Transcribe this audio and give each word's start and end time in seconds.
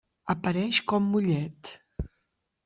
Apareix 0.33 0.79
com 0.93 1.11
Mollet. 1.17 1.71